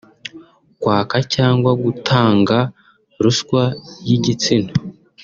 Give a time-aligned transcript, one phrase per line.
[0.81, 2.57] kwaka cyangwa gutanga
[3.23, 3.63] ruswa
[4.07, 4.71] y’igitsina